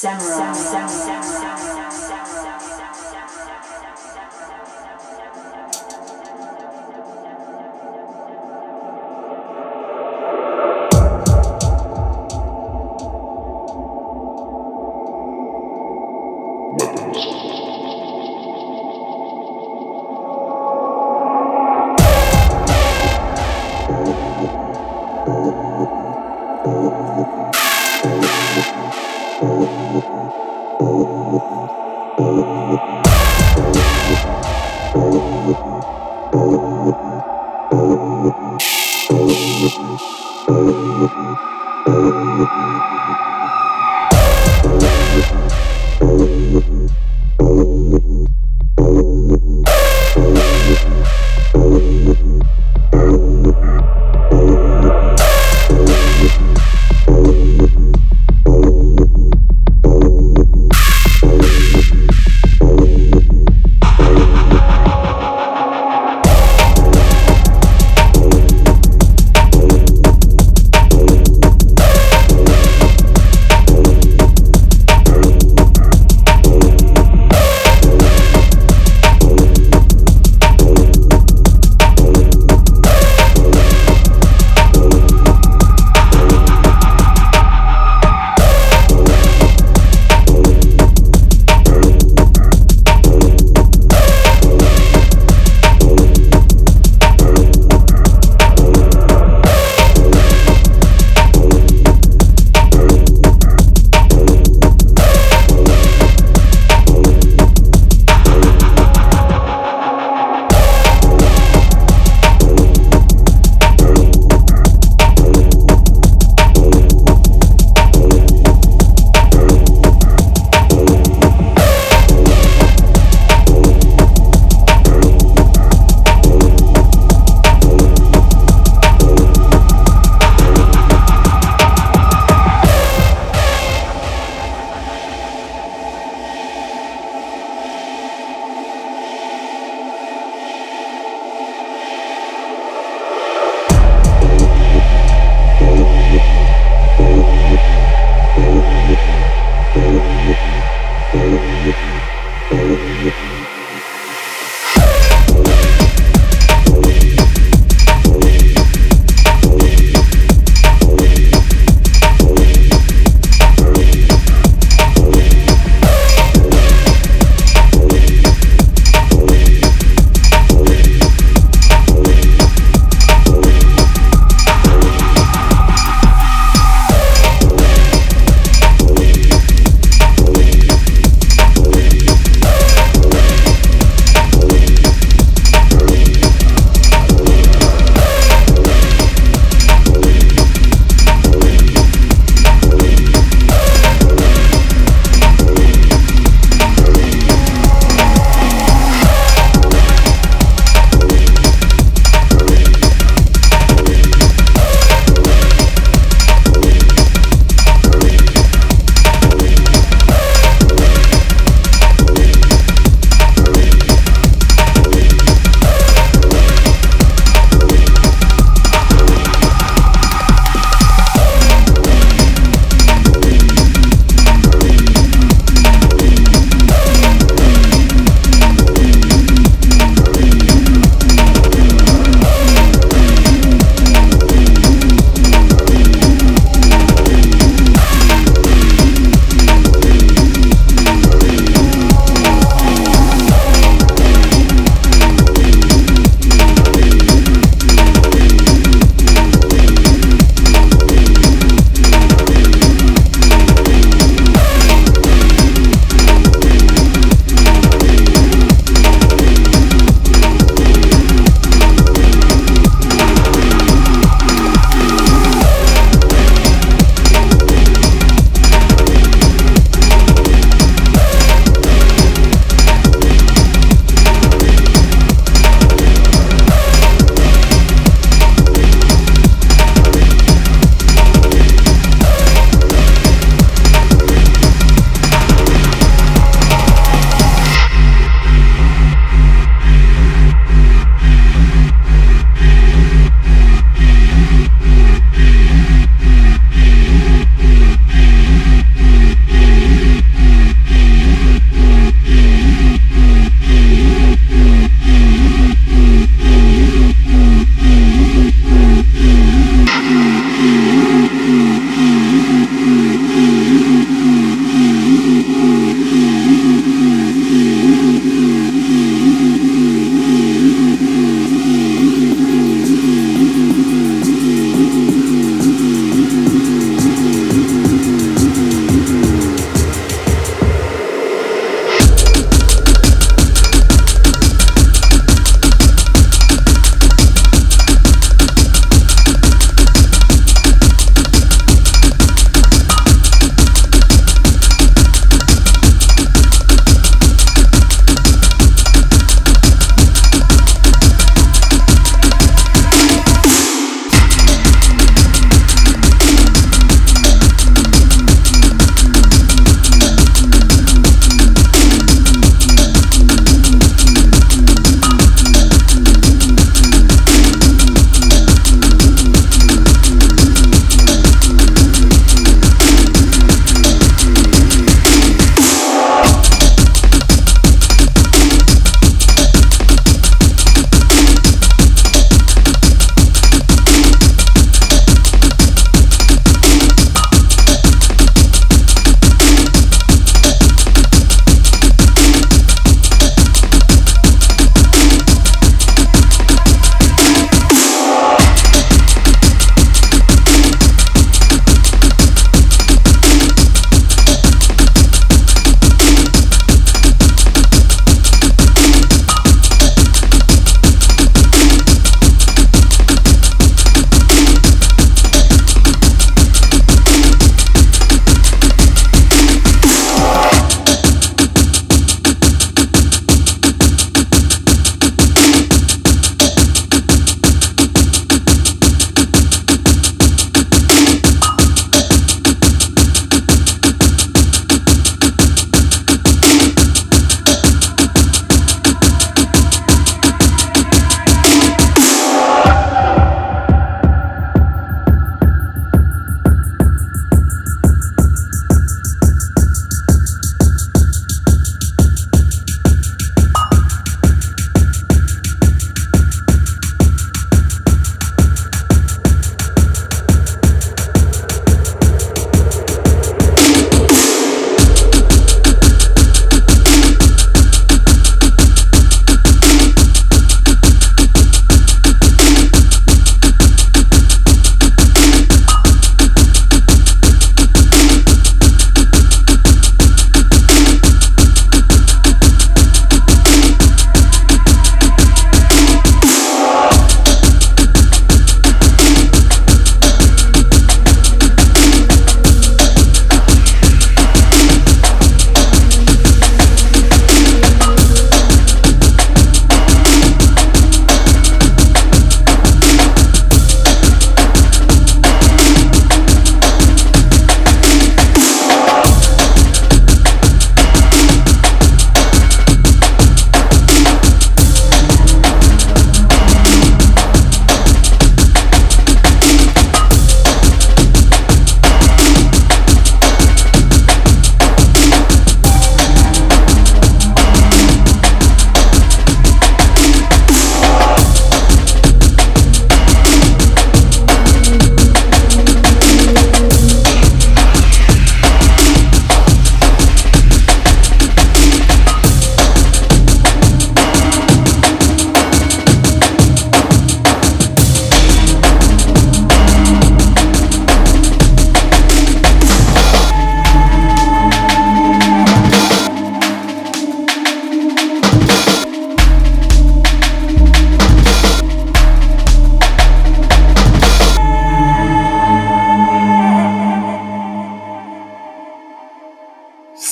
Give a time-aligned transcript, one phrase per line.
[0.00, 0.54] Samurai.
[0.54, 1.90] Samurai.
[1.90, 2.67] Samurai.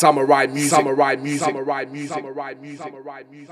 [0.06, 3.50] Samurai music, samurai music, samurai music, samurai music, samurai music,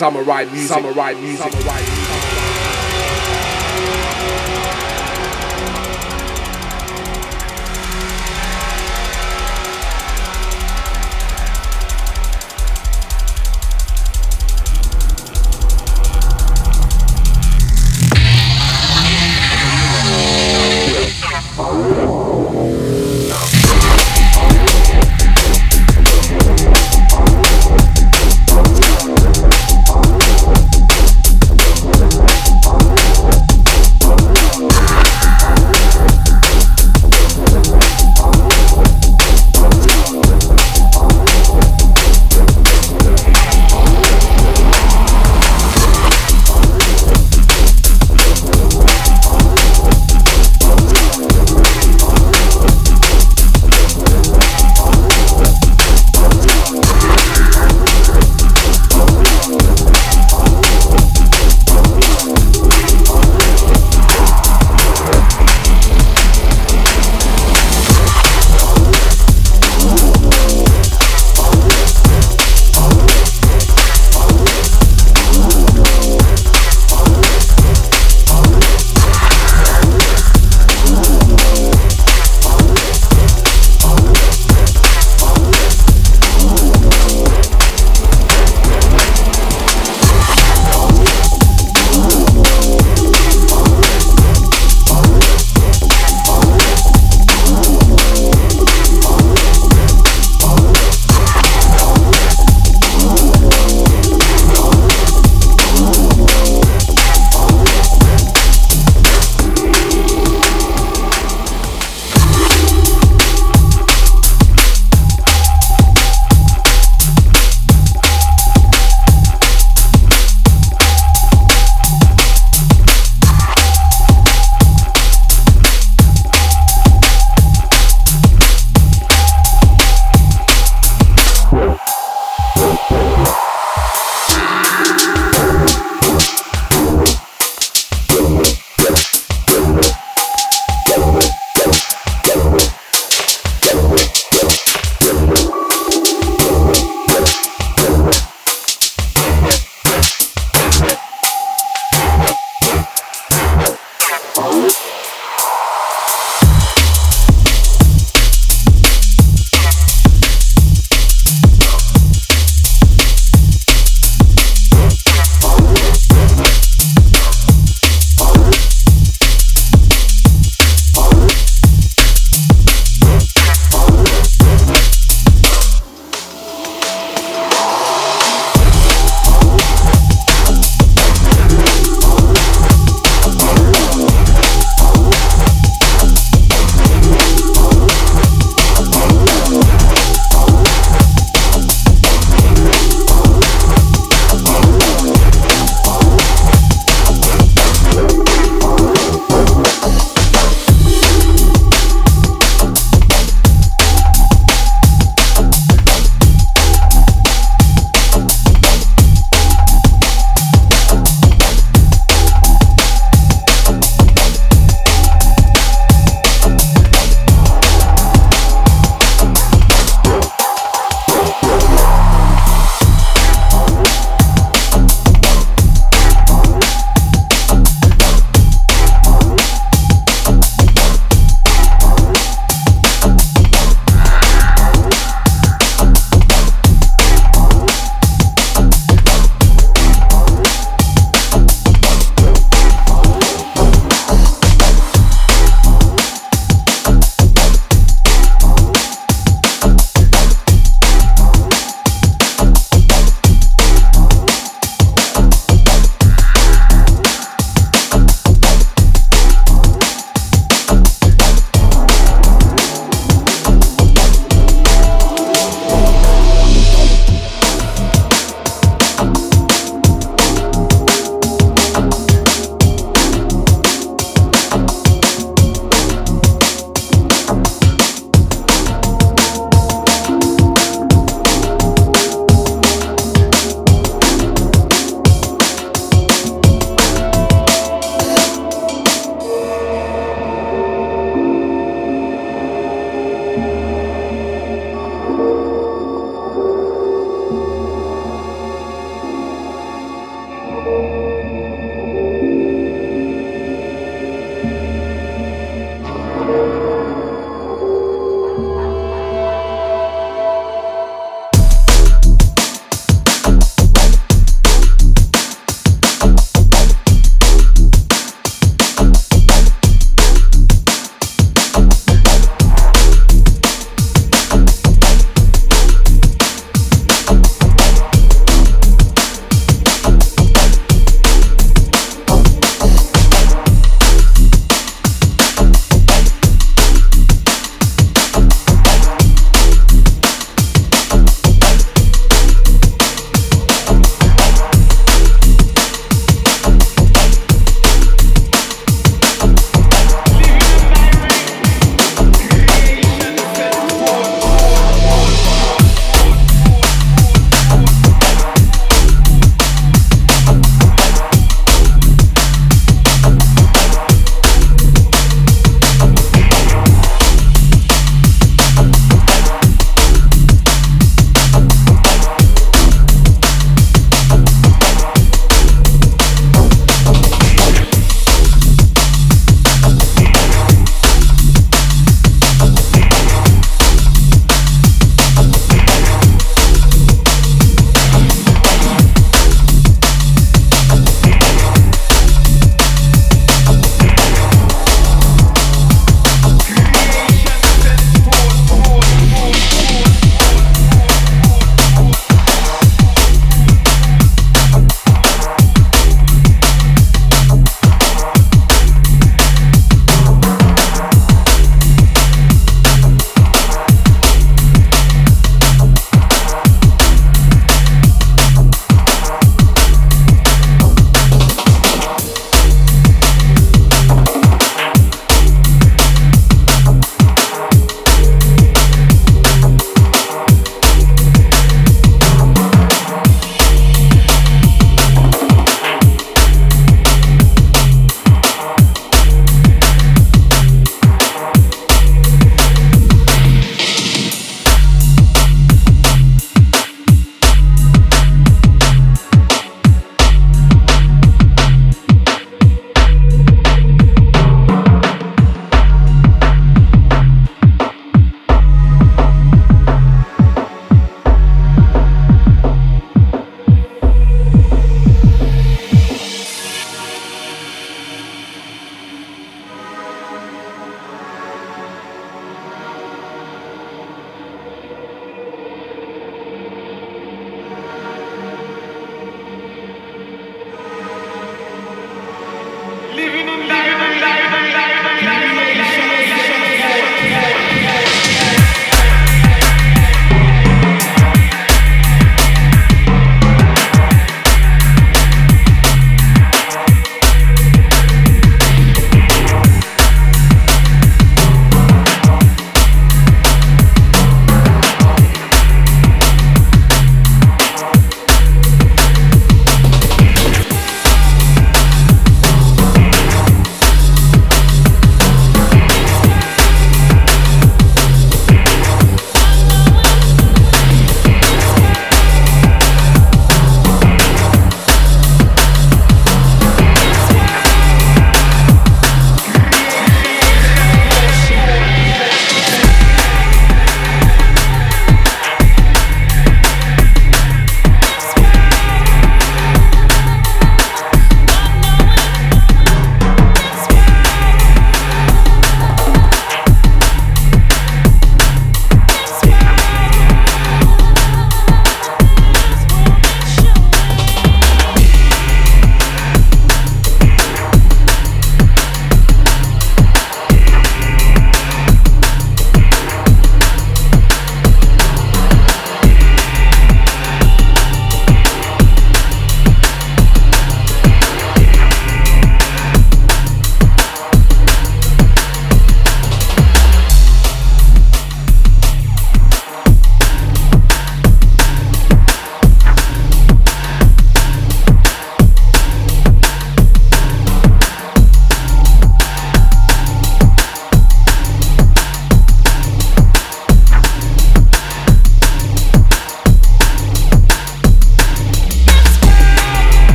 [0.00, 0.68] Samurai music.
[0.68, 1.52] Samurai music.
[1.52, 1.99] Samurai music.